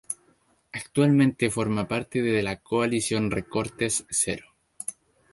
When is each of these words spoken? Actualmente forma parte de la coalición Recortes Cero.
Actualmente 0.73 1.51
forma 1.51 1.87
parte 1.87 2.23
de 2.23 2.41
la 2.41 2.55
coalición 2.57 3.29
Recortes 3.29 4.07
Cero. 4.09 4.55